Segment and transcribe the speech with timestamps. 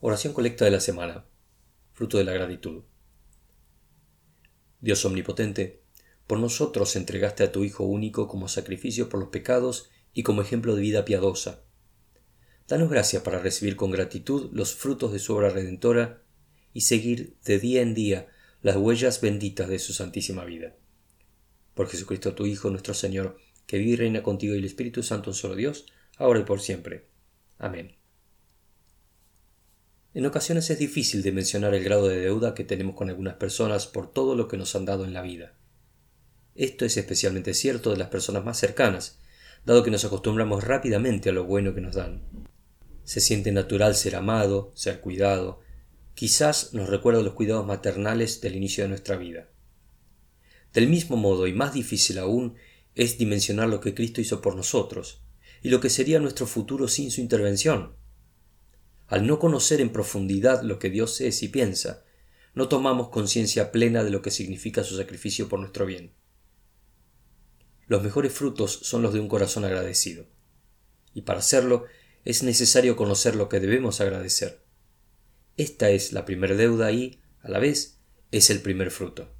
[0.00, 1.24] Oración colecta de la semana.
[1.92, 2.84] Fruto de la gratitud.
[4.80, 5.82] Dios omnipotente,
[6.28, 10.76] por nosotros entregaste a tu Hijo único como sacrificio por los pecados y como ejemplo
[10.76, 11.64] de vida piadosa.
[12.68, 16.22] Danos gracia para recibir con gratitud los frutos de su obra redentora
[16.72, 18.28] y seguir de día en día
[18.62, 20.76] las huellas benditas de su santísima vida.
[21.74, 23.36] Por Jesucristo tu Hijo, nuestro Señor,
[23.66, 25.86] que vive y reina contigo y el Espíritu Santo, un solo Dios,
[26.18, 27.08] ahora y por siempre.
[27.58, 27.98] Amén.
[30.18, 33.86] En ocasiones es difícil de mencionar el grado de deuda que tenemos con algunas personas
[33.86, 35.54] por todo lo que nos han dado en la vida.
[36.56, 39.20] Esto es especialmente cierto de las personas más cercanas,
[39.64, 42.24] dado que nos acostumbramos rápidamente a lo bueno que nos dan.
[43.04, 45.60] Se siente natural ser amado, ser cuidado,
[46.16, 49.46] quizás nos recuerda los cuidados maternales del inicio de nuestra vida.
[50.72, 52.56] Del mismo modo y más difícil aún
[52.96, 55.22] es dimensionar lo que Cristo hizo por nosotros,
[55.62, 57.94] y lo que sería nuestro futuro sin su intervención.
[59.08, 62.04] Al no conocer en profundidad lo que Dios es y piensa,
[62.54, 66.12] no tomamos conciencia plena de lo que significa su sacrificio por nuestro bien.
[67.86, 70.26] Los mejores frutos son los de un corazón agradecido.
[71.14, 71.86] Y para hacerlo
[72.26, 74.62] es necesario conocer lo que debemos agradecer.
[75.56, 78.00] Esta es la primera deuda y, a la vez,
[78.30, 79.37] es el primer fruto.